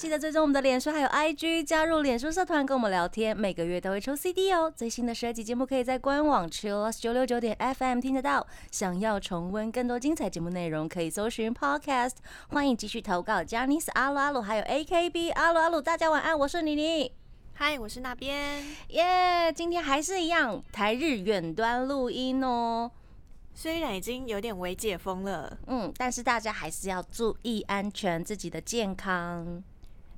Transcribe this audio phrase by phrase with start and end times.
[0.00, 0.02] 哈！
[0.02, 4.72] 记得追踪我们的脸书还有 IG，加入脸书社团跟我们聊天，每个月都会抽 CD 哦。
[4.74, 8.46] 最新的十二集节目可以在官网 Chill Lost 九六九点 FM 听得到。
[8.70, 12.14] 想要重温更多精彩节目内容，可以搜寻 Podcast。
[12.48, 17.12] 欢迎继续投稿 j a n i c e 阿鲁阿鲁还有 AKB 阿鲁阿鲁，大家晚安，我是妮妮。
[17.52, 18.64] 嗨，我是那边。
[18.88, 22.90] 耶，今天还是一样台日远端录音哦。
[23.52, 29.62] 虽然已经有点微解封了，嗯，但是大家还是要注意安全，自己的健康。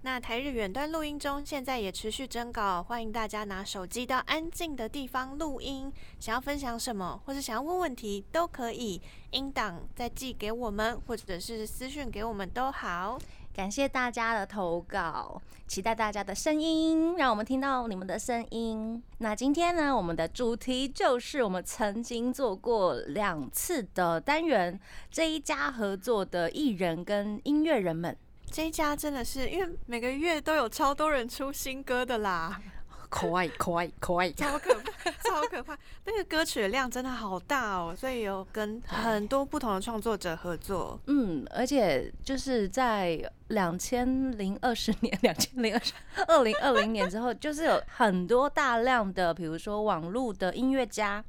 [0.05, 5.93] 那台日远端录音中，现在也持续征稿，欢迎大家拿手机到安静的地方录音。
[6.19, 13.17] 想要分享什么，或者想要问问题，都可以，音档再寄给我们，或者是私讯给我们都好。
[13.55, 19.01] 感谢大家的投稿，期待大家的声音，让我们听到你们的声音。
[19.19, 24.81] 那今天呢，我们的主题就是我们曾经做过两次的单元，
[25.13, 28.17] 这一家合作的艺人跟音乐人们，
[28.53, 32.61] 这一家真的是因为每个月都有超多人出新歌的啦。
[33.09, 35.77] 可爱可爱可爱，超可怕，超可怕！
[36.05, 41.01] 那个歌曲的量真的好大哦，所以有跟很多不同的创作者合作。
[41.07, 45.93] 嗯，而且就是在两千零二十年、两千零二十
[46.27, 51.23] 二零二零年之后，就是有很多大量的，比如说网络的音乐家，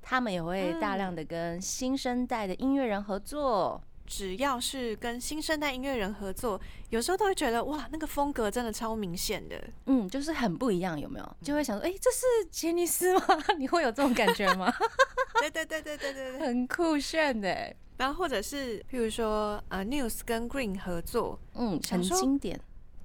[0.00, 3.82] 他们也会大量的跟新生代的音乐人合作。
[4.06, 6.60] 只要是跟新生代音乐人合作，
[6.90, 11.36] 有时候都会觉得哇，那个风格真的超明显的，嗯，就是很不一样，有没有？
[11.42, 13.22] 就会想说，哎，这是杰尼斯吗？
[13.58, 14.72] 你会有这种感觉吗？
[15.40, 17.74] 对对对对对对对，很酷炫的。
[17.96, 22.60] 然后或者是譬如说，呃，News 跟 Green 合作，嗯，很经典。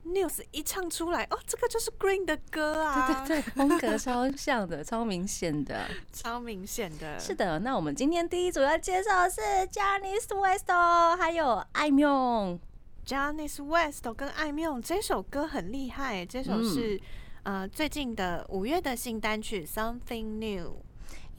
[0.10, 3.26] News 一唱出来，哦，这个就是 Green 的歌啊！
[3.26, 7.20] 对对对，风格超像的，超明显的， 超明显的。
[7.20, 9.42] 是的，那我们今天第一组要介绍的是
[9.72, 12.60] Janice West 哦，还有艾缪。
[13.06, 17.00] Janice West 跟艾缪这首歌很厉害，这首是
[17.44, 20.84] 呃最近的五月的新单曲 Something New。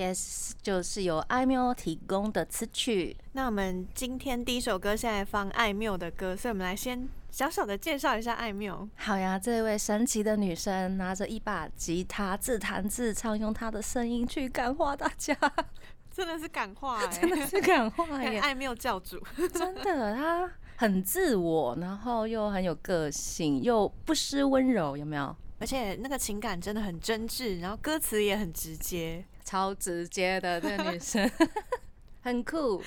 [0.00, 3.15] Yes，就是由艾缪提供的词曲。
[3.33, 7.06] 那我们今天第一首歌现在放艾缪的歌，所以我们来先。
[7.31, 8.89] 小小的介绍一下艾缪。
[8.97, 15.37] 好呀，这位神奇的女生拿着一把吉他，自弹自唱，用她的声音去感化大家，
[16.10, 18.39] 真的是感化， 真的是感化耶！
[18.39, 19.22] 艾缪教主，
[19.53, 25.37] 真的，她很自我，然后又很有个性，又不失温柔，有没有？
[25.59, 31.31] 而且那个情感真的很真挚，然后歌词也很直接，超直接的这个女生，
[32.23, 32.83] 很酷。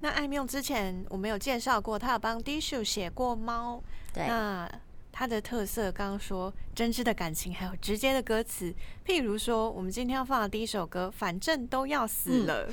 [0.00, 3.82] 那艾缪之前我们有介绍过，他有帮 Dishu 写过猫。
[4.12, 4.26] 对。
[4.26, 4.70] 那
[5.10, 8.72] 他的特色，刚刚说真挚的感情，还有直接的歌词。
[9.04, 12.72] 譬如说，我们今天要放的第一首歌，反正都要死了。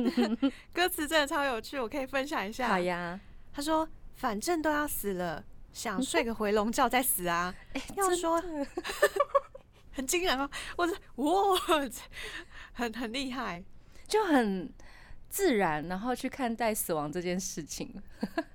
[0.72, 2.68] 歌词真的超有趣，我可以分享一下。
[2.68, 3.20] 好呀。
[3.52, 3.86] 他说
[4.16, 5.44] ：“反正都要死了，
[5.74, 7.54] 想 睡个回笼觉再死啊。”
[7.94, 8.42] 要说
[9.94, 11.60] 很惊人哦，我哇，
[12.72, 13.62] 很很厉害，
[14.06, 14.72] 就很。
[15.30, 17.92] 自然，然后去看待死亡这件事情，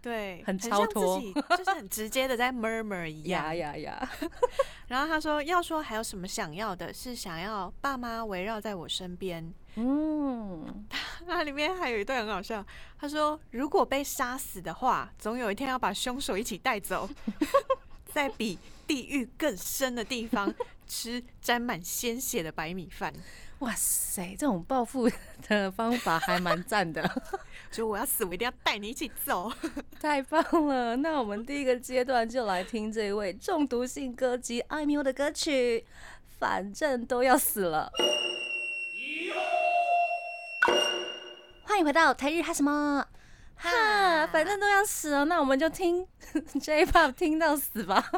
[0.02, 1.20] 对， 很超脱，
[1.58, 4.12] 就是很直接的在 murmur 一样，呀呀呀。
[4.88, 9.54] 然后他说，要说还有什么想要的，是想要爸妈围绕在我身边。
[9.76, 10.88] 嗯，
[11.28, 12.66] 那里面还有一段很好笑，
[12.98, 17.10] 他说，如果被杀死的话，总有一天要把凶手一起带走，
[18.06, 18.58] 在比
[18.88, 20.50] 地狱更深的地方
[20.90, 23.14] 吃沾满鲜血的白米饭。
[23.60, 25.10] 哇塞，这种报复
[25.48, 27.10] 的方法还蛮赞的。
[27.70, 29.52] 就我要死，我一定要带你一起走。
[30.00, 30.96] 太棒了！
[30.96, 35.86] 那我们第一个阶段就来听这位中毒性歌姬艾缪的歌曲，
[36.40, 37.92] 反正都要死了。
[41.64, 43.06] 欢迎回到台日哈什么？
[43.58, 46.08] 哈，反正都要死了，那我们就听
[46.62, 48.10] J-pop 听到死吧。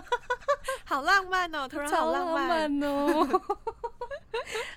[0.91, 3.23] 好浪漫哦， 突然好浪漫哦。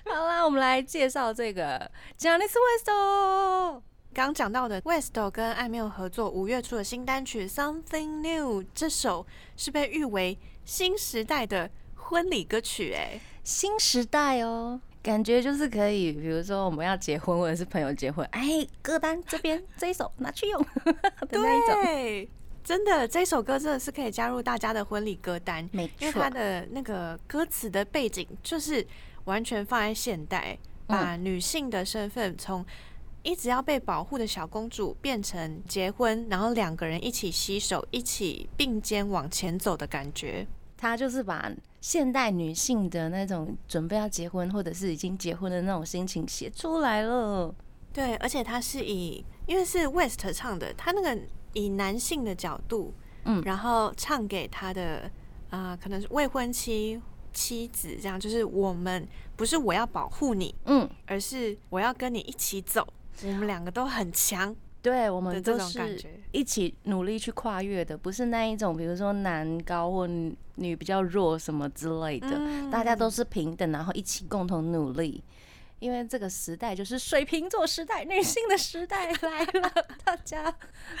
[0.05, 3.81] 好啦，我们来介绍这个 Janice Westo。
[4.13, 9.27] 刚讲到的 Westo 跟艾缪合作五月初的新单曲 Something New，这首
[9.57, 12.93] 是被誉为新时代的婚礼歌曲。
[12.93, 22.31] 哎，新时代哦，感觉就是可以，比如说我们要结婚或者是朋友结婚，哎，歌单这边这一首拿去用 的那一种。
[22.65, 28.85] 真的，这首歌真的是可以加入大家的婚礼歌单，没错，因为它的那个歌词的背景就是
[29.25, 30.57] 完全放在现代，
[30.87, 32.65] 把女性的身份从
[33.21, 40.47] 一直要被保护的小公主变成结婚，然后两个人一起携手，一起并肩往前走的感觉。
[40.75, 41.51] 他就是把
[41.81, 47.53] 现代女性的那种准备要结婚或者是已经结婚的那种心情写出来了。
[47.93, 51.17] 对，而且他是以因为是 West 唱的，他那个
[51.53, 52.93] 以男性的角度，
[53.25, 55.09] 嗯，然后唱给他的
[55.49, 56.99] 啊，可能是未婚妻
[57.33, 62.87] 妻子这样，就是我们不是我要保护你，嗯，而是我要跟你一起走，
[63.23, 64.55] 我们两个都很强。
[64.81, 65.99] 对，我们都是
[66.31, 70.07] 一起努力去跨越的，不是那一种，比如说男高或
[70.55, 72.39] 女比较弱什么之类的，
[72.69, 75.23] 大家都是平等，然后一起共同努力。
[75.79, 79.71] 因为这个时代就是水瓶座时代，女性的时代来了，
[80.03, 80.55] 大家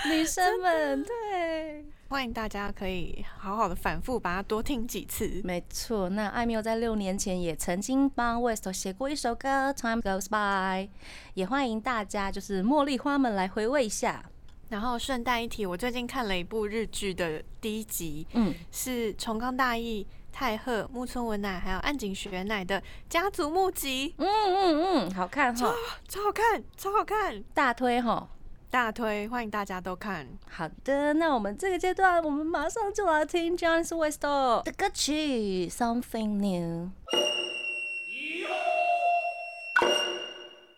[0.09, 5.41] 女生们，对，欢迎大家可以好好的反复把它多听几次。
[5.43, 10.87] 没错，那艾米在六年前也曾经帮 West 写过一首歌《Time Goes By》，
[11.33, 14.25] 也欢迎大家就是茉莉花们来回味一下。
[14.67, 20.05] 然后顺带一提，我最近看了一部日剧的第一集，嗯，是重冈大义。
[20.35, 25.73] 太赫、木村文乃还有岸井雪乃的家族募集，嗯嗯嗯，好看哈，
[26.09, 28.27] 超好看，超好看，大推哈，
[28.69, 30.27] 大推，欢迎大家都看。
[30.51, 36.89] 好的，那我们这个阶段，我们马上就来听 John's West 的歌曲《Something New》。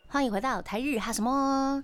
[0.09, 1.83] 欢迎回到台日哈什么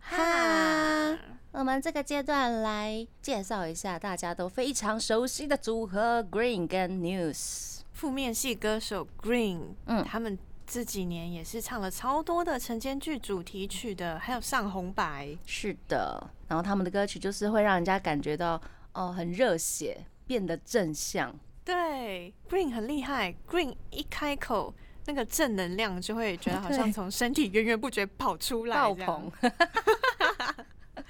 [0.00, 1.18] 哈。
[1.52, 15.36] 我们这个阶段来介绍一下大家都非常熟悉的组合 Green 跟 News 负面系歌手 Green，嗯，他们这几年也是唱了超多的晨间剧主题曲的，还有上红白。
[15.44, 18.58] 是的，然后他们的歌曲就是会让人家感觉到
[18.92, 21.34] 哦很热血，变得正向。
[21.64, 24.72] 对，Green 很厉害，Green 一开口
[25.06, 29.32] 那个正能量就会觉得 好像从身体源源不绝跑出来，爆棚。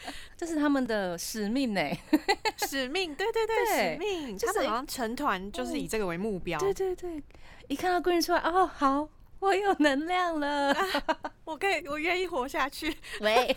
[0.36, 1.80] 这是他们的使命呢，
[2.68, 7.22] 使命，对对对，使命，他们好像成团就是以这个为目标，对对对，
[7.68, 9.08] 一看到 Green 出来，哦，好，
[9.40, 10.74] 我有能量了，
[11.44, 12.96] 我可以，我愿意活下去。
[13.20, 13.54] 喂，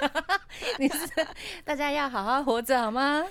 [0.80, 1.08] 你是
[1.64, 3.26] 大家要好好活着好吗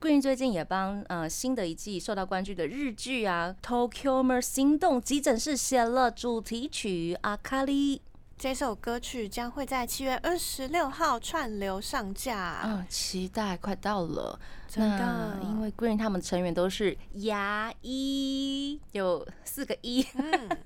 [0.00, 7.98] ？Green 最近也帮呃新的一季受到关注的日剧啊《Tokyo Mer 心动急诊室》写了主题曲《阿卡丽》。
[8.38, 12.60] 这首歌曲将会在七月二十六号串流上架。
[12.64, 14.38] 嗯，期待快到了。
[14.68, 20.02] 真的，因为 Green 他们成员都是牙医，有四个一，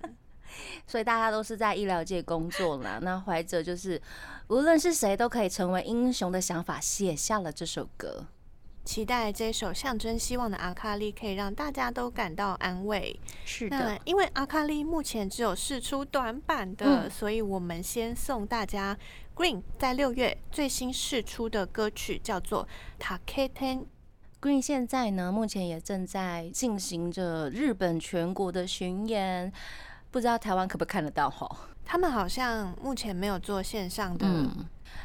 [0.86, 2.98] 所以大家都是在医疗界工作啦。
[3.02, 4.00] 那怀着就是
[4.48, 8.26] 无论是谁都可以成为英雄的想法，写下了这首歌。
[8.86, 13.18] 期待这首象征希望的阿卡丽可以让大家都感到安慰。
[13.44, 18.96] 是的，因为阿卡丽目前只有试出短版的，所以我们先送大家
[19.34, 22.66] Green 在六月最新试出的歌曲，叫做
[23.02, 23.78] 《Taketen》。
[24.40, 29.52] Green 现在呢，目前也正在进行着日本全国的巡演，
[30.12, 31.28] 不知道台湾可不可以看得到？
[31.28, 31.50] 哈，
[31.84, 34.26] 他们好像目前没有做线上的。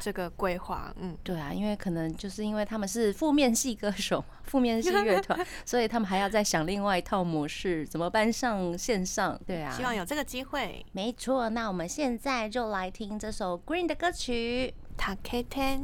[0.00, 9.40] 这个规划，嗯，对啊，因为可能就是因为他们是负面系歌手，负面系乐团， 所以他们还要再想另外一套模式，怎么搬上线上？
[9.46, 10.84] 对啊，希望有这个机会。
[10.92, 15.78] 没错，那我们现在就来听这首 Green 的歌曲《t a k Ten》。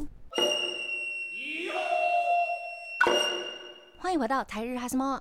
[4.00, 5.20] 欢迎回到台日哈什么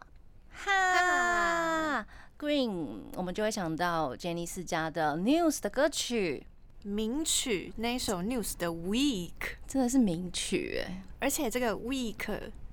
[0.50, 2.06] 哈
[2.40, 6.46] Green，我们就会想到杰尼斯家的 News 的歌曲。
[6.88, 9.32] 名曲那首 News 的 Week
[9.68, 12.16] 真的是名曲哎，而且这个 Week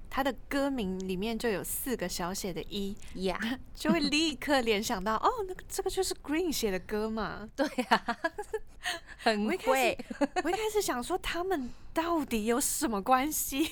[0.09, 3.37] 它的歌名里面就有四个小写的一呀，
[3.75, 7.50] 就会立刻联想到哦，那个这个就是 Green 写的歌嘛。
[7.56, 8.16] 对呀，
[9.18, 9.99] 很会。
[10.44, 13.68] 我一开始想说他们到底有什么关系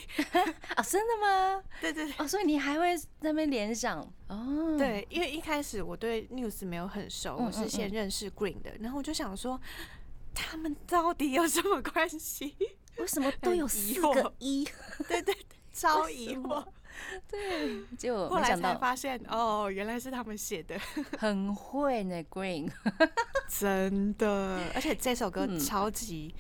[0.75, 0.83] 啊？
[0.83, 1.63] 真的吗？
[1.81, 2.15] 对对对。
[2.19, 4.75] 哦，所以你还会那边联想哦？
[4.77, 9.61] 对，因为一开始我对 News 没有很熟，我是先认识 Green 的，然后我就想说。
[10.35, 12.57] 他们到底有什么关系？
[12.99, 14.65] 为什么都有四个一？
[15.09, 15.37] 对对对，
[15.73, 16.65] 超疑惑。
[17.27, 20.79] 对，就后来才发现，哦，原来是他们写的。
[21.19, 22.71] 很会呢，Green。
[23.49, 26.35] 真的，而且这首歌超级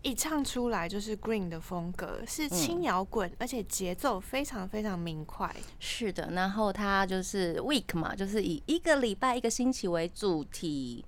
[0.00, 5.54] 一唱出来就是 Green 的风格，是轻摇滚，而且节奏非常非常明快。
[5.78, 11.04] 是的，然后它就是 Week 嘛，就是以一个礼拜、一个星期为主题。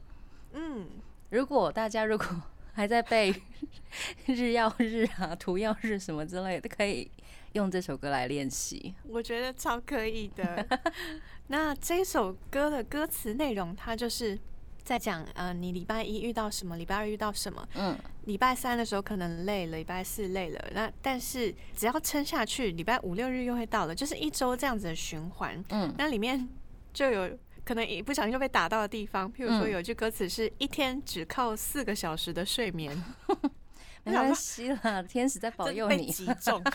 [0.53, 0.87] 嗯。
[1.31, 2.27] 如果大家如果
[2.73, 3.35] 还在背
[4.27, 7.11] 日曜日啊、图曜日什么之类的，可以
[7.53, 8.95] 用这首歌来练习。
[9.09, 10.67] 我觉得超可以的。
[11.49, 14.39] 那这首歌的歌词内容，它就是
[14.83, 26.49] 在讲，呃，你礼拜一遇到什么，礼拜二遇到什么，嗯，礼拜三的时候可能累了，礼拜四累了，那但是只要撑下去，礼拜五六日又会到了，就是一周这样子的循环，嗯，那里面
[26.93, 27.37] 就有
[27.71, 33.01] 可能一不小心就被打到的地方，譬如说有一句歌词是一天只靠四个小时的睡眠，
[34.03, 36.61] 没关系啦，天使在保佑你，击中。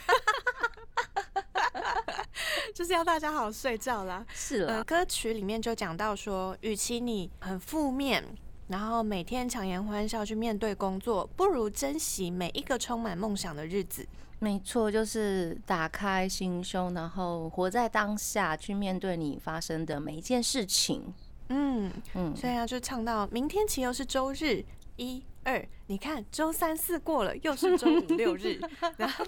[2.74, 4.26] 就是要大家好好睡觉啦。
[4.34, 8.24] 是了，歌曲里面就讲到说，与其你很负面，
[8.70, 14.08] 然后每天强颜欢笑去面对工作，不如珍惜每一个充满梦想的日子。
[14.46, 21.12] 没错，就是打开心胸，然后活在当下，去面对你发生的每一件事情。
[21.50, 24.64] 嗯嗯，所以啊，就唱到明天起又是周日，
[24.98, 28.60] 一二，你看周三四过了，又是周五六日，
[28.98, 29.26] 然后。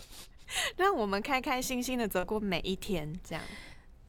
[0.78, 3.44] 让我们开开心心的走过每一天，这样。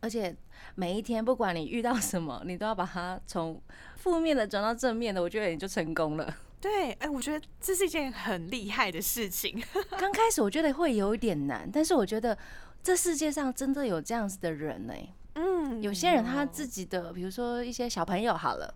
[0.00, 0.36] 而且
[0.76, 3.60] 每一天，不管你遇到什么，你都要把它从
[3.96, 6.36] 负面的转到正面的，我觉得你就成功了。
[6.60, 9.62] 对，哎，我觉得这是一件很厉害的事情。
[9.98, 12.36] 刚开始我觉得会有一点难，但是我觉得
[12.82, 14.94] 这世界上真的有这样子的人呢。
[15.34, 18.74] 嗯，有些人他自己的，比如说一些小朋友好了，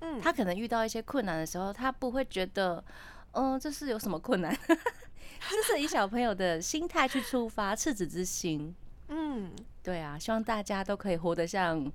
[0.00, 2.82] 嗯，他可能遇到一些困难的时候，他不会觉得，
[3.32, 4.56] 嗯，这是有什么困难。
[5.50, 8.74] 就是以小朋友的心态去出发，赤子之心。
[9.16, 11.88] 嗯，对啊，希望大家都可以活得像，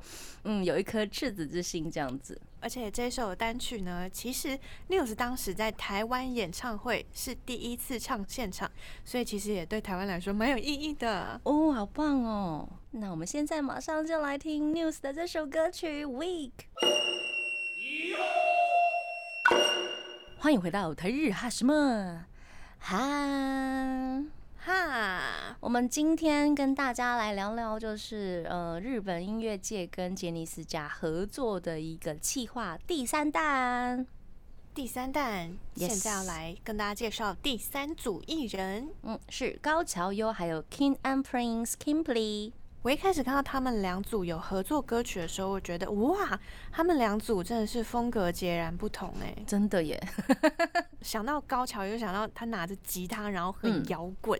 [0.45, 2.39] 嗯，有一颗赤子之心这样子。
[2.61, 4.57] 而且这首单曲呢，其实
[4.87, 8.71] News 当时在台湾演唱会是第一次唱现场，
[9.03, 11.41] 所以其实也对台湾来说蛮有意义的。
[11.43, 12.69] 哦，好棒哦！
[12.91, 16.51] 那我们现在马上就来听 News 的这首歌曲《Week》。
[20.37, 22.25] 欢迎回到台日哈什么？
[22.79, 24.23] 哈
[24.61, 34.05] 哈，我们今天跟大家来聊聊，就是呃，日本音乐界跟杰尼斯家合作的一个企划第三弹。
[34.73, 38.89] 第三弹，现在要来跟大家介绍第三组艺人。
[39.03, 42.51] 嗯，是高桥优还有 King and Prince Kimberly。
[42.81, 46.39] 我一开始看到他们两组有合作歌曲的时候，我觉得哇，
[46.71, 50.01] 他们两组真的是风格截然不同哎，真的耶！
[51.01, 54.39] 想到高桥，又想到他拿着吉他，然后很摇滚，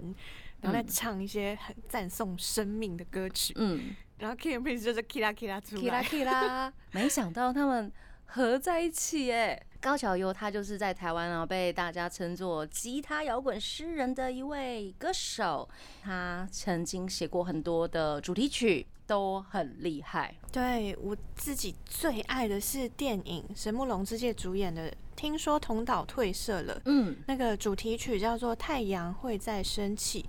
[0.62, 3.54] 然后在唱一些很赞颂生命的歌曲。
[3.58, 7.92] 嗯，然后 Prince 就是 Kira Kira 出来，Kira，没想到他们
[8.26, 9.62] 合在一起哎。
[9.82, 15.68] 高桥优他就是在台湾啊，被大家称作吉他摇滚诗人的一位歌手。
[16.02, 20.36] 他曾经写过很多的主题曲，都很厉害。
[20.52, 26.82] 对我自己最爱的是电影《神木龙之介》主演的，听说同岛退社了。
[26.84, 30.24] 嗯，那个主题曲叫做《太阳会再升起》，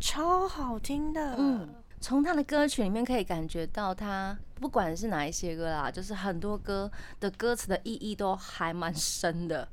[0.00, 1.36] 超好听的。
[1.38, 1.68] 嗯。
[2.02, 6.90] 从他的歌曲里面可以感觉到，他不管是哪一些歌啦，就是很多歌
[7.20, 9.68] 的歌词的意义都还蛮深的。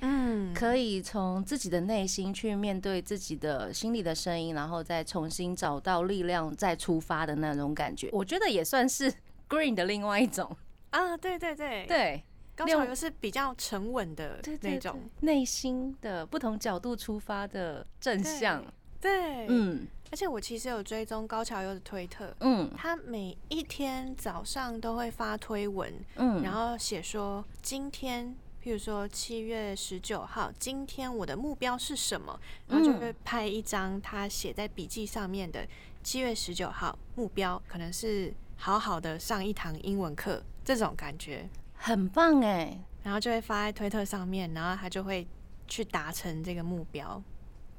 [0.00, 8.10] 嗯，可以从自己的内心去面对自己的心里的声音，然后再重新找到力量，再出发的那种感觉。
[8.12, 9.10] 我觉得也算是
[9.48, 10.54] Green 的另外一种
[10.90, 11.16] 啊。
[11.16, 12.22] 对对对对，
[12.54, 18.62] 高潮又是比较沉稳的那种，内心的不同角度出发的正向。
[19.00, 19.86] 对，嗯。
[20.12, 28.26] 而且我其实有追踪高桥优的推特，嗯，他每一天早上都会发推文，嗯，然后写说今天，
[28.62, 32.38] 譬如说七月十九号，今天我的目标是什么，
[32.68, 35.66] 然后就会拍一张他写在笔记上面的
[36.02, 41.48] 七月十九号目标，可能是好好的上一堂英文课，这种感觉。
[41.74, 45.26] 很棒哎，然后就会发在推特上面，然后他就会
[45.66, 47.22] 去达成这个目标。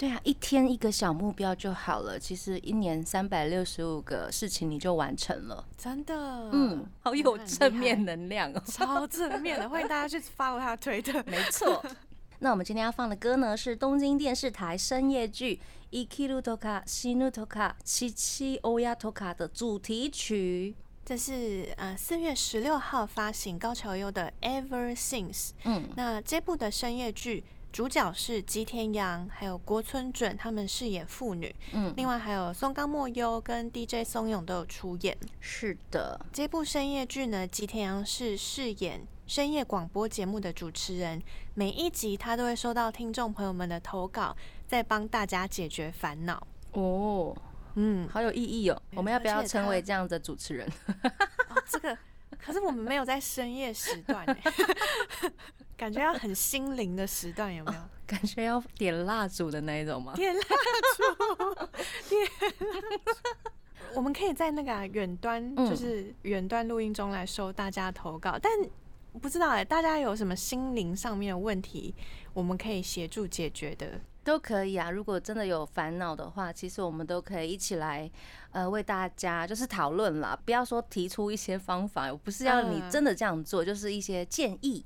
[0.03, 2.19] 对啊，一天一个小目标就好了。
[2.19, 6.13] 其实一年三百六十五个事情你就完成了，真的，
[6.51, 11.23] 嗯，好有正面能量哦，超正面的，欢迎大家去发我他的推特。
[11.25, 11.81] 没错，
[12.39, 15.57] 那我们今天要放的歌呢是东京电视台深夜剧
[16.05, 20.75] 《Ikiru Toka Shinu Toka Chichi Oya Toka》的主题曲。
[21.05, 24.33] 这是呃四月十六号发行高桥优的
[24.67, 25.31] 《Ever Since》。
[25.63, 27.45] 嗯，那这部的深夜剧。
[27.73, 31.53] 主角是吉田洋，还有郭村准，他们饰演父女。
[31.73, 35.17] 嗯，另外还有松冈莫优跟 DJ 松永都有出演。
[35.39, 41.19] 是的，这部深夜剧呢，吉田洋是饰演深夜广播节目的主持人，
[41.55, 44.37] 每一集他都会收到听众朋友们的投稿，
[44.67, 46.45] 在帮大家解决烦恼。
[46.73, 47.35] 哦，
[47.73, 48.79] 嗯，好有意义哦。
[48.93, 50.69] 我们要不要成为这样的主持人？
[51.67, 51.97] 这个。
[52.43, 54.25] 可是我们没有在深夜时段，
[55.77, 57.79] 感觉要很心灵的时段，有没有？
[58.05, 60.13] 感觉要点蜡烛的那一种吗？
[60.17, 61.55] 点蜡烛，
[62.09, 63.51] 点蜡烛。
[63.95, 68.51] 我们可以在那个远端，就是远端录音中来收大家投稿，但
[69.21, 71.93] 不知道哎，大家有什么心灵上面的问题，
[72.33, 74.89] 我们可以协助解决的，都可以啊。
[74.89, 78.09] 如果真的有烦恼的话，其实我们都可以一起来，
[78.51, 80.37] 呃，为大家就是讨论啦。
[80.45, 84.85] 不要说提出一些方法，我不是要你真的这样做，就是一些建议。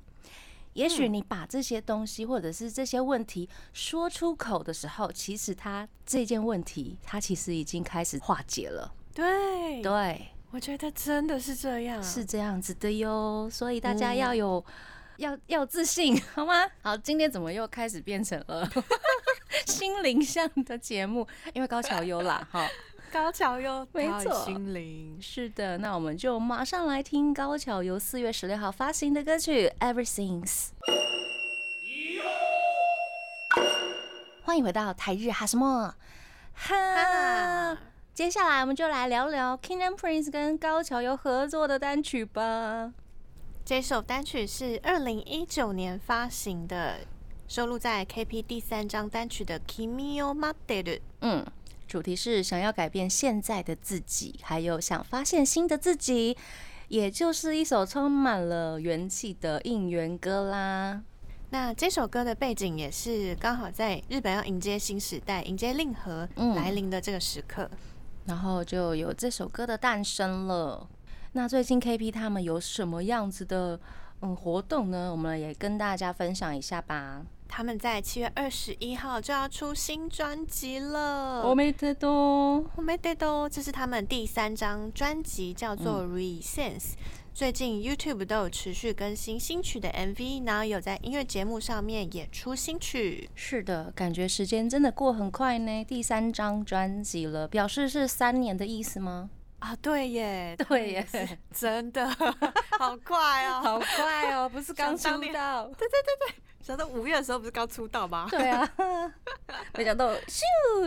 [0.74, 8.92] 也许你把这些东西或者是这些问题说出口的时候，其实他这件问题，他其实已经开始化解了。
[9.14, 10.28] 对对。
[10.50, 14.64] 我觉得真的是这样，是这样子的哟，所以大家要有
[15.18, 16.66] 要要自信，好吗？
[16.82, 18.68] 好，今天怎么又开始变成了
[19.66, 21.26] 心灵向的节目？
[21.52, 22.66] 因为高桥优啦，哈，
[23.12, 30.44] 高桥优，没错，心灵是的，那我们就马上来听高桥优四月十六号发行的歌曲《Everything》。
[34.44, 35.94] 欢迎回到台日哈什么
[36.54, 37.76] 哈。
[38.14, 42.92] 接下来我们就来聊聊 King and Prince 跟高桥优合作的单曲吧。
[43.68, 47.00] 这首单曲是二零一九年发行的，
[47.46, 50.98] 收录在 KP 第三张单曲的 Kimi o Maderu。
[51.20, 51.44] 嗯，
[51.86, 56.34] 主题是想要改变现在的自己，还有想发现新的自己，
[56.88, 61.02] 也就是一首充满了元气的应援歌啦。
[61.50, 67.70] 那这首歌的背景也是刚好在日本要迎接新时代、迎接令和来临的这个时刻。
[68.24, 70.88] 然后就有这首歌的诞生了。
[71.32, 73.78] 那最近 KP 他们有什么样子的
[74.20, 75.10] 嗯活动呢？
[75.10, 77.24] 我们也跟大家分享一下吧。
[77.46, 81.42] 他们在七月二十一号就要出新专辑了。
[81.48, 86.80] 我没得多，我没得多，这是他们第三张专辑，叫做《Resense》。
[87.32, 93.30] 最近 YouTube 都有持续更新新曲的 MV，然后有在音乐节目上面也出新曲。
[93.34, 95.84] 是的，感觉时间真的过很快呢。
[95.84, 99.30] 第三张专辑了，表示是三年的意思吗？
[99.58, 101.06] 啊，对耶，对耶，
[101.52, 102.08] 真的
[102.78, 105.66] 好快哦， 好快哦，不是刚出道？
[105.66, 106.34] 对对对对。
[106.60, 108.26] 想到五月的时候不是刚出道吗？
[108.30, 108.70] 对啊，
[109.74, 110.42] 没想到咻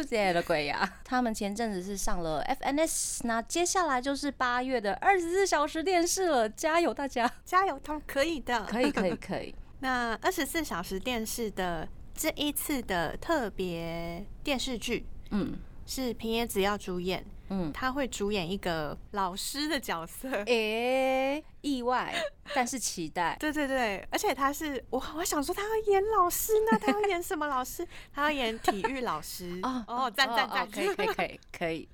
[0.08, 0.88] 这的鬼呀！
[1.04, 9.56] 他们前阵子是上了 FNS，那接下来就是八月的二十四小时电视了，加油大家，加油，他们可以的，可以可以可以。
[9.80, 15.58] 那二十四小时电视的这一次的特别电视剧，嗯，
[15.88, 17.26] 是平野紫耀主演。
[17.54, 22.16] 嗯，他会主演一个老师的角色， 诶，意外，
[22.56, 23.36] 但是期待。
[23.40, 27.86] 对对对，而且他是我，我想说他要演老师呢，他要演什么老师？
[28.14, 31.90] 他要演体育老师 哦哦，赞赞赞，可以可以可以可以，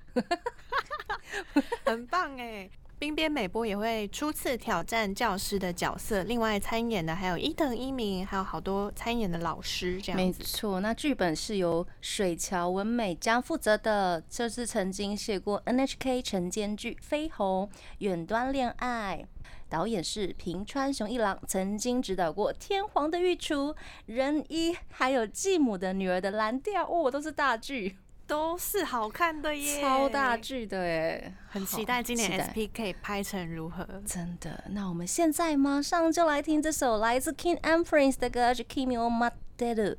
[1.84, 2.70] 很棒哎。
[2.98, 19.24] 冰边美波也会初次挑战教师的角色，另外参演的还有伊藤一明，还有好多参演的老师这样没错，那剧本是由水桥文美将负责的，这是曾经写过 NHK 晨间剧《绯红远端恋爱》，
[19.68, 23.54] 导演是平川雄一郎，曾经指导过《天皇的御厨》
[24.06, 27.96] 《仁一》还有《继母的女儿的蓝调》，哦，都是大剧。
[28.28, 33.82] 都是好看的耶，超大剧的耶，很期待今年 S P K 拍成如何。
[34.04, 39.96] 真的，那我们现在马上就来听这首来自 King and Prince 的歌曲《Kimi o Maderu》。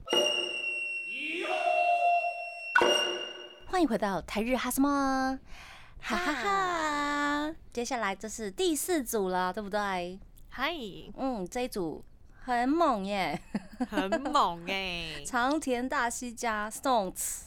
[3.66, 5.40] 欢迎回到台日哈什么？
[6.00, 7.56] 哈哈哈！
[7.74, 10.20] 接下来这是第四组了，对不对？
[10.50, 10.72] 嗨，
[11.18, 12.06] 嗯，这一组
[12.44, 13.42] 很猛耶，
[13.90, 15.16] 很猛哎！
[15.26, 17.46] 长田大西加 Stones。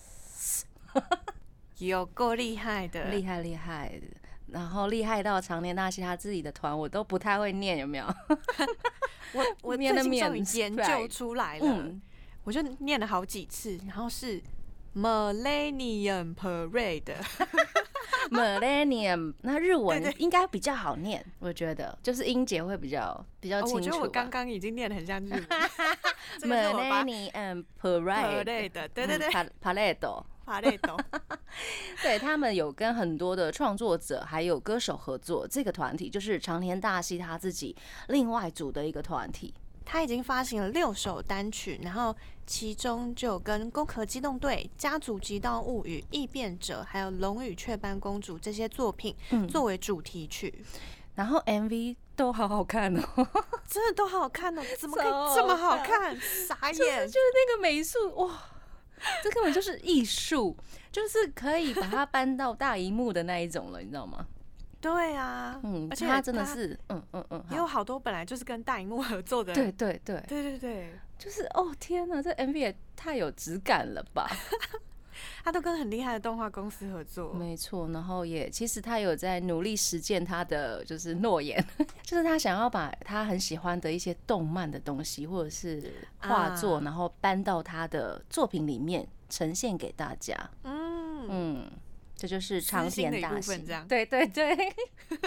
[1.79, 4.01] 有够厉害的，厉害厉害，
[4.49, 8.07] 然后厉害到常年那些他自己的团我都不太会念，有没有？
[9.35, 11.91] 我我最近终于研究出来了，
[12.45, 14.41] 我就念了好几次，然后是
[14.95, 17.15] Millennium Parade。
[18.31, 23.75] Millennium，那日文应该比较好念，我觉得就是音节会比较比较清楚。
[23.75, 25.47] 我觉得我刚刚已经念的很像日文。
[26.41, 29.29] Millennium Parade，对对对
[30.47, 31.01] ，Parade，Parade，
[32.03, 37.75] 对他们有跟很多的创作者还有歌手合作，这个团体就是长田大希他自己
[38.09, 39.53] 另外组的一个团体。
[39.85, 42.15] 他已经发行了六首单曲，然后
[42.47, 49.15] 其中就有跟《攻壳机动队》《家族极道物语》《异变者》还有《龙与雀斑公主》这些作品
[49.51, 50.65] 作为主题曲，
[51.17, 53.03] 然后 MV 都好好看哦，
[53.69, 56.17] 真的都好看哦，怎么可以这么好看？
[56.21, 56.75] 傻眼！
[56.77, 58.31] 就是那个美术哇，
[59.23, 60.57] 这根本就是艺术，
[60.91, 64.27] 就是可以把它搬到大荧幕的那一种了，你知道吗？
[64.81, 74.29] 对啊，嗯，而且他真的是，嗯嗯嗯，也有好多本来就是跟大荧幕合作的，对对对，对对对，就是哦天哪，这 MV 也太有质感了吧！
[75.45, 77.89] 他都跟很厉害的动画公司合作，没错。
[77.91, 81.65] 然后也其实他有在努力实践他的就是诺言，
[82.03, 90.35] 就是他想要把他很喜欢的一些动漫的东西或者是画作，然后搬到他的作品里面呈现给大家。
[90.65, 91.71] 嗯嗯，
[92.17, 93.87] 这就是长篇大戏这样。
[93.87, 94.57] 对对对，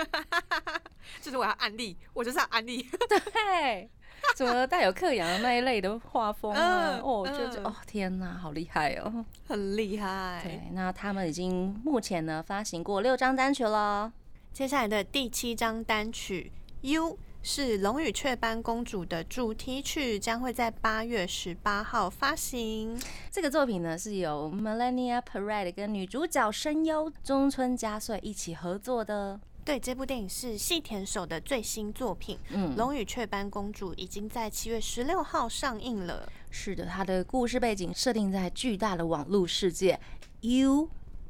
[1.22, 2.84] 就是我要安利，我就是要安利。
[3.10, 3.90] 对。
[4.36, 7.00] 怎么带有克洋的那一类的画风啊？
[7.02, 10.42] 哦，就哦天哪，好厉害哦，很厉害。
[10.44, 14.12] 对，那他们已经目前呢发行过六张单曲了。
[14.52, 16.52] 接下来的第七张单曲
[16.94, 17.12] 《U》
[17.44, 22.98] 是《龙与雀斑公主》的主题曲，将会在八月十八号发行。
[23.30, 29.40] 这个作品呢是由 Millennia Parade 跟女主角声优中村佳穗一起合作的。
[29.66, 36.32] 对，这部电影是细田守的最新作品，嗯，《龙与雀斑公主》已经在七月十六号上映了。
[36.52, 40.00] 是的，它的故事背景设定在巨大的网络世界
[40.42, 40.88] U，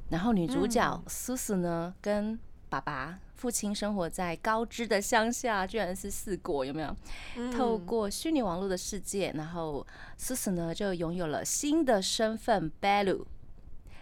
[0.09, 6.93] 然后女主角苏苏呢，跟爸爸、父亲生活在高知的乡下，居然是四国，有没有？
[7.53, 13.23] 透过虚拟网络的世界，然后思思呢就拥有了新的身份 Bellu，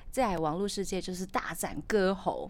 [0.10, 2.50] 在网络世界就是大展歌喉。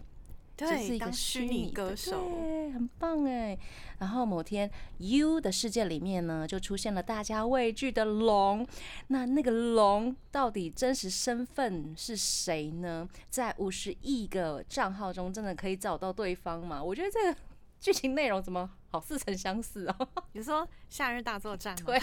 [0.56, 3.58] 就是一个虚拟歌手，对，很棒哎。
[3.98, 8.66] 然后某天，U 的世界里面呢，就出现了大家畏惧的龙。
[9.08, 13.08] 那那个龙到底真实身份是谁呢？
[13.30, 16.82] 在五十亿个账号中，真的可以找到对方吗？
[16.82, 17.38] 我觉得这个
[17.80, 20.08] 剧情内容怎么好似曾相似哦？
[20.32, 21.74] 你说夏日大作战？
[21.84, 21.98] 对，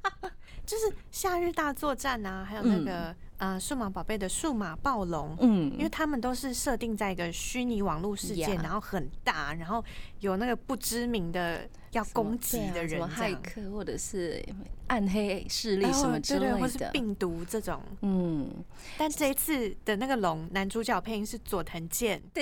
[0.66, 3.16] 就是夏日大作战啊，还有那个。
[3.38, 9.84] 呃，数码宝贝的数码暴龙，嗯，因为他们都是设定在一个虚拟网络世界，然后很大，然后
[10.20, 14.42] 有那个不知名的要攻击的人，什么骇客或者是
[14.86, 18.50] 暗黑势力什么之类的，或是病毒这种，嗯。
[18.96, 22.22] 但这一次的那个龙男主角配音是佐藤健。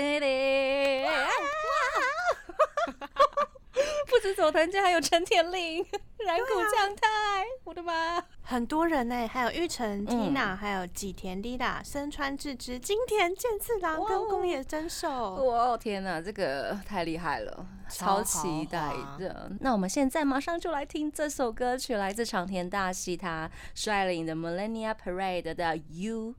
[4.06, 5.84] 不止佐藤健，还有陈田令、
[6.24, 8.22] 染谷将太，我的妈！
[8.42, 15.34] 很多人呢，还有玉成、Tina，还有吉田 Lida、身川智之、金田健次郎跟宫野真守。
[15.44, 19.50] 哇，天哪，这个太厉害了，超期待的。
[19.60, 26.34] 那我们现在马上就来听这首歌曲，来自长田大希他率领的 Millennia Parade 的 You。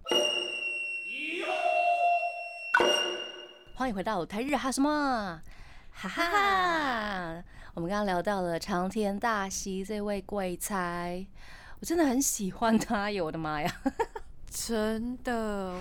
[3.74, 5.42] 欢迎回到台日哈什么？
[5.98, 7.44] 哈哈哈！
[7.74, 11.26] 我们刚刚聊到了长田大希这位鬼才，
[11.80, 13.24] 我真的很喜欢他哟！
[13.24, 13.74] 我的妈呀，
[14.52, 15.80] 真的。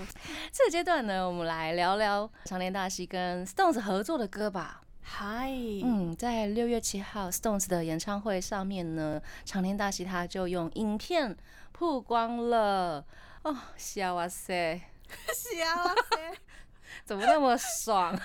[0.52, 4.82] 这个阶段呢，我们来聊聊长田大希跟 Stones 合作的歌吧。
[5.02, 5.50] 嗨，
[5.82, 11.36] 嗯，在六月七号 Stones 的演唱会上面呢，长田大希他就用影片
[11.72, 13.04] 曝光了。
[13.42, 14.80] 哦，笑哇塞，
[15.34, 16.38] 笑哇塞，
[17.04, 18.16] 怎么那么爽？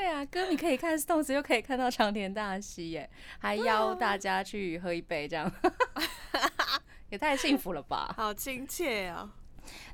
[0.00, 5.52] 对啊，歌你可以看 Stones，又可以看到长田大希耶，还邀大家去喝一杯，这样
[7.10, 8.10] 也太幸福了吧！
[8.16, 9.30] 好亲切啊！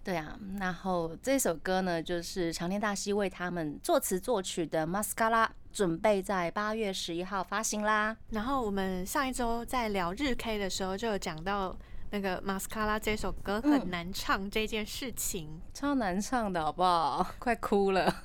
[0.05, 8.17] 对啊，然后这首歌呢，就是长田大希为他们作词作曲的《Mascara》，准备在八月十一号发行啦。
[8.31, 11.77] 然后我们上一周在聊日 K 的时候，就有讲到
[12.11, 17.27] 那个《Mascara》这首歌很难唱这件事情，超难唱的好不好？
[17.41, 18.23] 快哭了。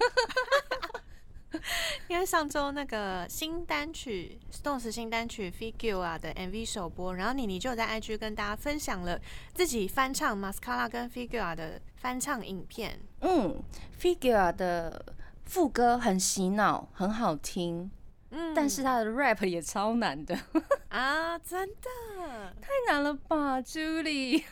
[2.08, 9.20] 因为上周那个新单曲 Stones 新单曲 Figure 啊的 MV 首播，然后妮妮就在 IG 跟大家分享了
[9.54, 13.00] 自己翻唱 Mascara 跟 Figure 的翻唱影片。
[13.22, 13.62] 嗯
[14.00, 15.06] ，Figure 的
[15.46, 17.92] 副歌很洗脑，很好听。
[18.34, 20.38] 嗯，但是他的 rap 也超难的
[20.88, 21.38] 啊！
[21.38, 24.44] 真的太难了吧，Julie？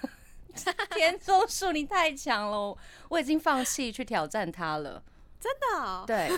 [0.94, 5.02] 田中树你太强了，我已经放弃去挑战他了。
[5.40, 6.04] 真的？
[6.06, 6.30] 对。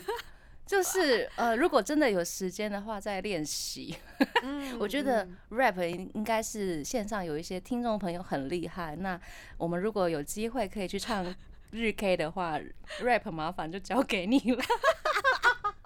[0.72, 3.94] 就是呃，如果真的有时间的话，再练习。
[4.80, 8.96] 我觉得 rap 应该是线上有一些听众朋友很厉害。
[8.96, 9.20] 那
[9.58, 11.26] 我们如果有机会可以去唱
[11.72, 12.58] 日 K 的话
[13.02, 14.64] ，rap 麻烦就交给你了。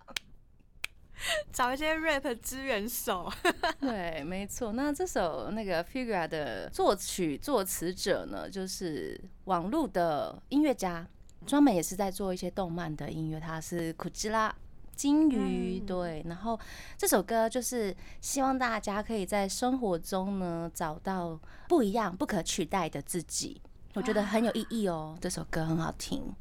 [1.52, 3.34] 找一些 rap 支援手。
[3.82, 4.72] 对，没错。
[4.74, 11.08] 那这首那个 Figure 的作曲作词者呢，就是网络的音乐家，
[11.48, 13.40] 专门也是在做一些动漫的音乐。
[13.40, 14.56] 他是库吉拉。
[14.96, 16.60] 金鱼对，然后
[16.98, 23.62] 这首歌就是希望大家可以在生活中呢找到不一样、不可取代的自己，
[23.94, 25.18] 我觉得很有意义哦。
[25.20, 26.34] 这首歌很好听。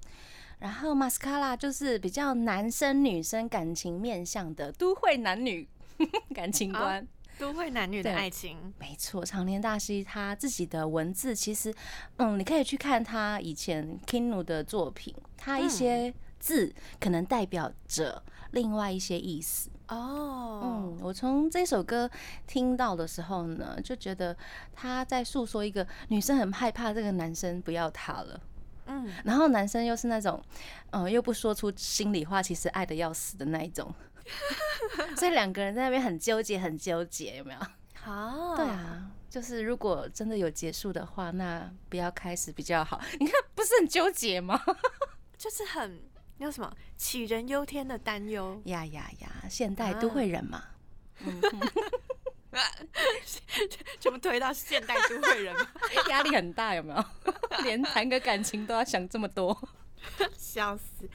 [0.61, 5.69] 然后 Mascara 就是比较男生女生感情面向的都会男女
[6.35, 7.07] 感情观，
[7.39, 9.25] 都会男女的爱情，没错。
[9.25, 11.75] 长年大希他自己的文字，其实，
[12.17, 18.23] 嗯，你可以去看他以前 Kinu 的作品，他一些字可能代表着
[18.55, 19.69] 另外一些意思。
[19.89, 22.11] 哦，嗯，我从这首歌
[22.47, 24.35] 听到的时候呢，就觉得
[24.73, 28.41] 他在诉说一个女生很害怕这个男生不要她了。
[28.87, 30.43] 嗯，然后男生又是那种，
[30.91, 33.95] 嗯，又不说出心里话，其实爱的要死的那一种。
[35.17, 37.61] 所以两个人在那边很纠结，很纠结，有没有？
[37.95, 42.99] 好，对啊，就是如果真的有结束的话，那不要开始比较好。
[43.21, 44.59] 你看，不是很纠结吗？
[45.37, 46.01] 就是很
[46.39, 49.29] 有什么杞人忧天的担忧呀呀呀！
[49.49, 50.63] 现代都会人嘛，
[51.25, 51.41] 嗯，
[54.01, 55.55] 全部推到现代都会人，
[56.11, 57.05] 压力很大，有没有？
[57.63, 59.57] 连谈个感情都要想这么多，
[60.37, 61.09] 笑死。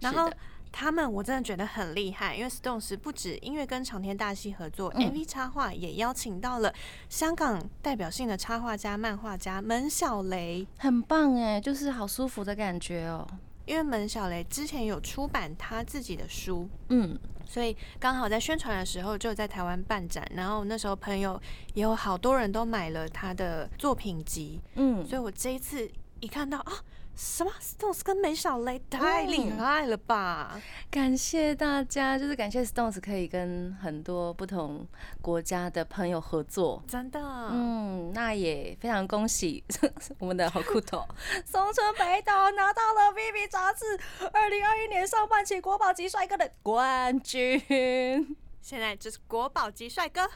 [0.00, 0.30] 然后。
[0.76, 6.74] 他们我真的觉得很厉害，因为 Stones 不止音乐跟长天大戏合作，MV 插画也邀请到了
[7.08, 13.24] 香港代表性的插画家、漫画家门小雷，很棒哎，就是好舒服的感觉哦。
[13.66, 21.40] 因为门小雷之前有出版他自己的书，嗯，所以刚好在宣传的时候就在台湾办展，然后那时候朋友
[21.74, 26.72] 也有好多人都买了他的作品集，嗯，所以我这一次一看到啊。
[27.16, 30.60] 什么 Stones 跟梅小雷太厉害了吧！
[30.90, 34.86] 感谢大家，就是感谢 Stones 可以跟很多不同
[35.22, 37.20] 国家的朋友合作，真的。
[37.20, 39.62] 嗯，那也非常恭喜
[40.18, 41.06] 我们的好酷头
[41.44, 43.84] 松村北斗拿到了《VV》杂志
[44.32, 50.28] 二零二一年上半期国宝级帅哥的冠军，现在就是国宝级帅哥。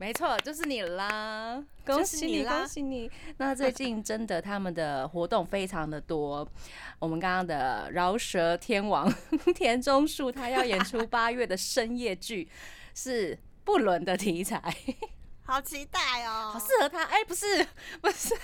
[0.00, 1.62] 没错，就是你啦！
[1.84, 3.10] 恭喜你，恭喜你！
[3.36, 6.48] 那最近真的他们的活动非常的多。
[6.98, 9.12] 我们刚刚的饶舌天王
[9.54, 12.48] 田中树，他要演出八月的深夜剧，
[12.96, 14.74] 是不伦的题材，
[15.44, 16.52] 好期待哦！
[16.54, 17.62] 好适合他，哎，不是，
[18.00, 18.34] 不是，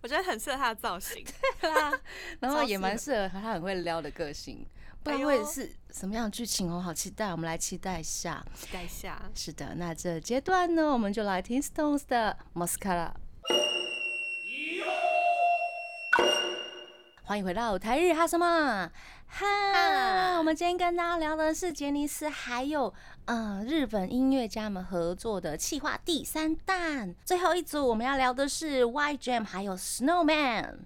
[0.00, 1.24] 我觉得很适合他的造型，
[1.60, 1.92] 对啦，
[2.38, 4.64] 然后也蛮适合他很会撩的个性。
[5.04, 7.30] 不知道会是什么样的剧情哦，好期待！
[7.30, 9.20] 我们来期待一下，期待一下。
[9.34, 13.12] 是的，那这阶段呢，我们就来听 Stones 的 Mascara。
[17.24, 18.90] 欢迎回到台日哈什么
[19.26, 20.38] 哈？
[20.38, 22.92] 我们今天跟大家聊的是杰尼斯还有
[23.26, 30.76] 呃日本音乐家们合作的企划第三弹，最后一组我们要聊的是 Y Jam 还有 Snowman。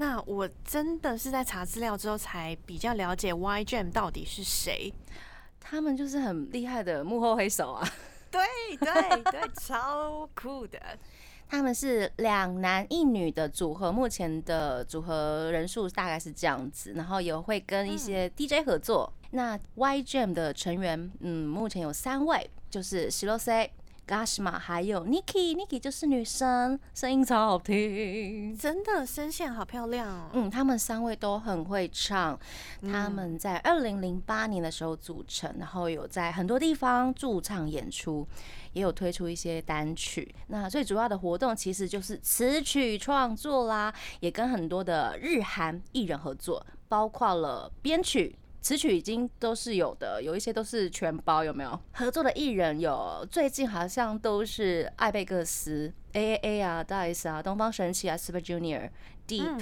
[0.00, 4.90] 那我真的是在查资料之后才比较了解 Y Jam 到底是谁，
[5.60, 7.86] 他们就是很厉害的幕后黑手啊！
[8.32, 8.40] 对
[8.78, 10.80] 对对，超酷的。
[11.46, 19.12] 他们是两男一女的组合，目前的组合人数大概是这样子，然后也会跟一些 DJ 合作。
[19.32, 23.70] 那 Y Jam 的成员，嗯，目前有三位，就是十六 C。
[24.10, 30.30] Gashima 还有 Niki，Niki 就是女生，声音超好听，真的声线好漂亮哦。
[30.32, 32.36] 嗯，他们三位都很会唱，
[32.82, 38.26] 他们在二零零八年的时候组成，然后有在很多地方驻唱演出，
[38.72, 40.34] 也有推出一些单曲。
[40.48, 48.34] 那最主要的活动其实就是词曲创作啦，也跟很多的日韩艺人合作，包括了编曲。
[48.60, 51.80] 词曲已经都是有的，有一些都是全包，有没有？
[51.92, 58.90] 合作的艺人有，最近好像都是艾贝克斯、A A A 啊、d i c e 啊、东方神起啊、Super Junior、
[59.26, 59.60] Deep。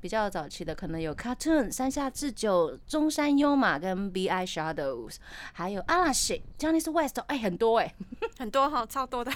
[0.00, 5.16] 比较早期的可能有 Cartoon、山下智久、中山优马跟 B I Shadows，
[5.52, 7.94] 还有阿拉西、Johnny West，哎，很多哎，
[8.38, 9.30] 很多哈，超多的。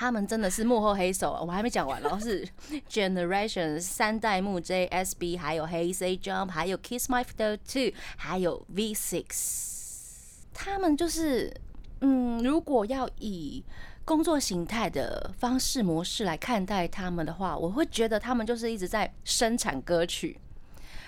[0.00, 2.42] 他们真的是幕后黑手，我还没讲完，然后是
[2.88, 10.38] Generation 三代目 J S B，还有 Hey Say Jump，还有 Kiss My Photo Two，还有 V Six。
[10.54, 11.54] 他们就是，
[12.00, 13.62] 嗯，如果要以
[14.06, 20.40] 工作形态的方式模式来看待他们的话，我会觉得他们就是一直在生产歌曲，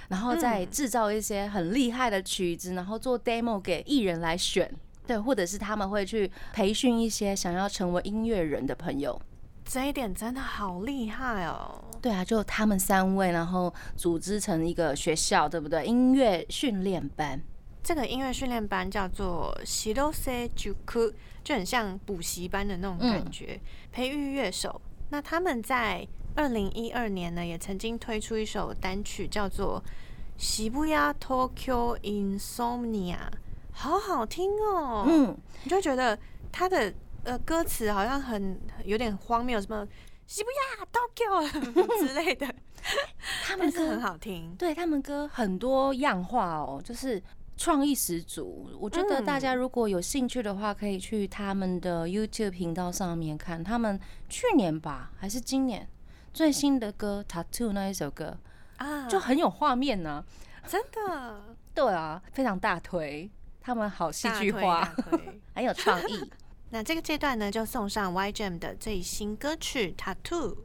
[0.09, 4.71] 然后再制造一些很厉害的曲子，然后做 demo 给艺人来选，
[5.07, 9.21] 对，或者是他们会去培训一些想要成为音乐人的朋友。
[9.65, 11.83] 这一点真的好厉害哦！
[12.01, 15.87] 对啊，就他们三位，然后组织成一个学校，对不对？
[15.87, 17.41] 音乐训练班。
[17.83, 21.13] 这个音乐训练班叫做 Shirose Juku，
[21.45, 23.61] 就很像补习班的那种感觉，
[23.93, 24.81] 培育乐手。
[25.11, 29.83] 那他们在二零一二年呢，也曾经推出一首单曲，叫做
[30.43, 33.17] 《Shibuya Tokyo Insomnia》，
[33.73, 35.05] 好好听哦。
[35.07, 36.17] 嗯，你就觉得
[36.53, 36.93] 他的
[37.25, 39.87] 呃歌词好像很有点荒谬，什么
[40.29, 42.47] Shibuya Tokyo 之类的，
[43.45, 44.55] 他们歌很好听。
[44.57, 47.23] 对他们歌很多样化哦，就是。
[47.55, 48.71] 创意十足。
[48.81, 53.63] 我觉得大家如果有兴趣的话，可以去他们的 YouTube 频道上面看。
[53.63, 55.87] 他们去年吧，还是今年
[56.33, 58.37] 最新的歌《Tattoo》那一首歌
[58.79, 60.25] 啊，就很有画面呢。
[60.67, 61.41] 真的？
[61.75, 63.31] 对啊，非常大推。
[63.63, 64.93] 他们好戏剧化，
[65.55, 66.29] 很有创意。
[66.71, 70.57] 那这个阶段呢，就送上 YGM 的最新歌曲《Tattoo》。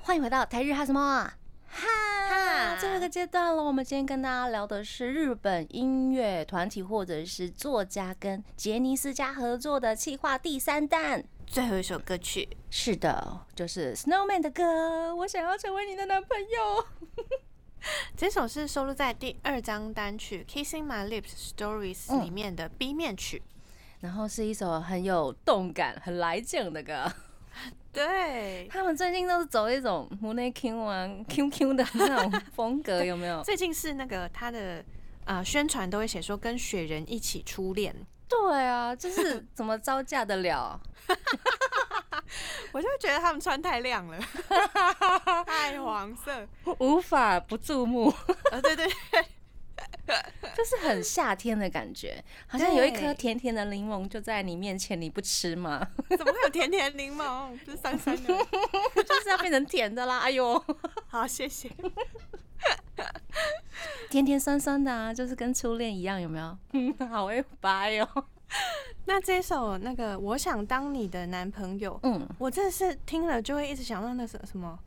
[0.00, 1.32] 欢迎回到台日哈什么
[1.68, 3.62] 哈，最后一个阶段了。
[3.62, 12.48] 我们今天跟大家聊的是日本音乐团体或者是作家跟杰尼斯家合作的企划第三弹，最后一首歌曲。
[12.70, 15.14] 是的，就是 Snowman 的歌。
[15.14, 16.86] 我想要成为你的男朋友。
[18.16, 23.42] 这首是收录在第二张单曲《Kissing My Lips Stories》里面的 B 面曲，
[24.00, 27.12] 然后是一首很有动感、很来劲的歌。
[27.92, 33.42] 对 他们最近都是走一种 m o n e Q 啊 Q Q 的 那种风格，有没有？
[33.42, 34.84] 最近是那个他的
[35.24, 37.94] 啊宣传都会写说跟雪人一起初恋。
[38.28, 40.78] 对啊，就是怎么招架得了？
[42.72, 44.18] 我就觉得他们穿太亮了，
[45.46, 46.46] 太黄色，
[46.78, 48.08] 无法不注目。
[48.52, 48.86] 啊，对对。
[50.56, 55.86] 就是很夏天的感觉，好像有一颗甜甜的柠檬就在你面前，你不吃吗？
[56.16, 57.58] 怎么会有甜甜柠檬？
[57.64, 58.28] 是酸酸的，
[59.04, 60.20] 就是要变成甜的啦！
[60.20, 60.64] 哎呦，
[61.08, 61.70] 好谢谢。
[64.08, 66.56] 甜甜酸酸的啊，就是跟初恋一样，有没有？
[66.72, 68.24] 嗯好会掰哦。
[69.06, 74.78] 那这首那个我想当你的男朋友，嗯，我真的是听了就会一直想到那首什么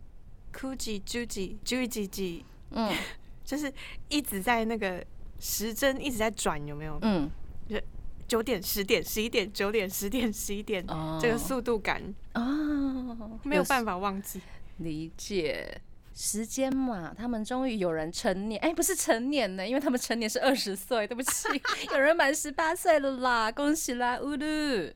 [0.54, 2.94] ，Gucci Gucci Gucci，嗯。
[3.50, 3.74] 就是
[4.10, 5.04] 一直在那个
[5.40, 7.00] 时针一直在转，有没有？
[7.02, 7.28] 嗯，
[7.68, 7.82] 就
[8.28, 10.86] 九点、十点、十一点、九点、十点、十一点，
[11.20, 12.00] 这个速度感
[12.36, 14.40] 哦，没有办法忘记。
[14.78, 15.82] 理解
[16.14, 17.14] 时间嘛？
[17.18, 21.08] 他们终于有人成年，哎，不是成年呢，因为他们成年是二十岁。
[21.08, 21.48] 对不起，
[21.92, 24.94] 有人满十八岁了啦，恭喜啦，乌鲁，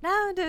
[0.00, 0.42] 拉乌鲁，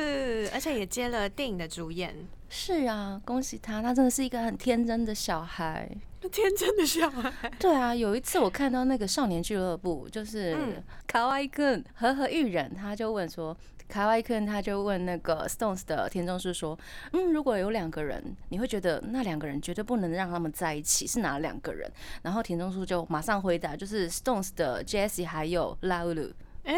[0.53, 2.15] 而且也接了电影的主演。
[2.49, 5.89] 是啊，恭喜他，他真的是一个很天真的小孩。
[6.31, 7.49] 天真的小孩。
[7.59, 10.57] 对啊，有一次我看到那个少年俱乐部，就是
[11.05, 13.55] 卡哇伊跟和和玉人，他就问说，
[13.87, 16.77] 卡哇伊根他就问那个 Stones 的田中树说，
[17.13, 21.89] 嗯，如果有两个人，你会觉得那两个人绝对不能让他们在一起，是哪两个人？
[22.21, 26.33] 然后田中树就马上回答，就是 Stones 的 Jesse 还有 Laulu。
[26.63, 26.75] 哎，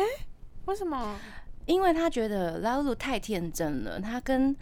[0.65, 1.19] 为什么？
[1.65, 4.55] 因为他觉得 Laulu 太天真了，他跟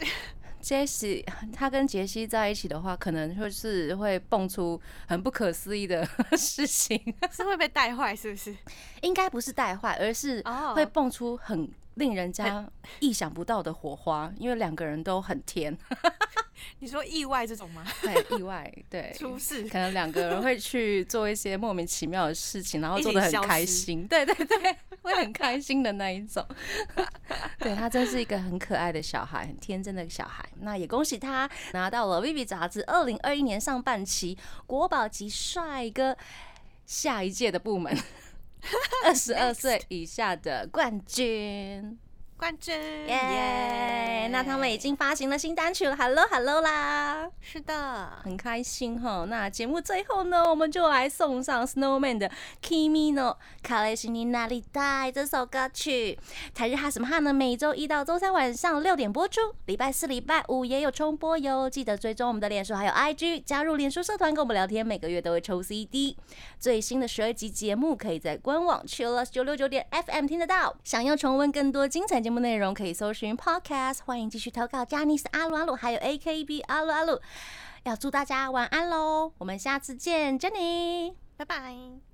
[0.60, 6.04] 杰西，他跟杰西在一起的话，可能就是会蹦出很不可思议的
[6.36, 8.54] 事情， 是会被带坏，是不是？
[9.02, 10.42] 应该不是带坏，而是
[10.74, 12.66] 会蹦出很令人家
[13.00, 15.76] 意想不到的火花，因为两个人都很甜。
[16.80, 17.84] 你说意外这种吗？
[18.02, 26.44] 对，意外，对， 出事，可能两个人会去做一些莫名其妙的事情，然后做的很开心，对对对，会很开心的那一种。
[27.60, 30.44] 对他真是一个很可爱的小孩，很天真的小孩。
[30.60, 36.16] 那也恭喜他拿到了《Vivi》杂志二零二一年上半期国宝级帅哥
[36.86, 37.96] 下一届的部门
[39.04, 41.98] 二十二岁以下的冠军。
[42.38, 42.72] 冠军
[43.08, 44.28] 耶！
[44.30, 47.28] 那他们已经发行了新单曲了，Hello Hello 啦！
[47.40, 49.26] 是的，很开心哈。
[49.28, 52.30] 那节目最后呢，我们就来送上 Snowman 的
[52.62, 54.62] Kimi no Kaleshini Nari
[55.10, 56.16] 这首歌曲。
[56.54, 57.32] 台日哈什么哈呢？
[57.32, 61.68] 每周一到周三晚上六点播出，礼拜四、礼拜五也有重播哟。
[61.68, 66.16] 记得追踪我们的脸书还有 IG，加入脸书社团跟我们聊天，每个月都会抽 CD。
[66.60, 70.76] 最新的十二集节目可以在官网 Chillus 九六九点 FM 听得到。
[70.84, 72.27] 想要重温更多精彩。
[72.28, 74.84] 节目内容可以搜寻 Podcast，欢迎继续投稿。
[74.84, 77.18] 加尼斯阿鲁阿鲁，还有 AKB 阿鲁阿鲁，
[77.84, 79.32] 要祝大家晚安喽！
[79.38, 82.07] 我们下次见，Jenny，拜拜。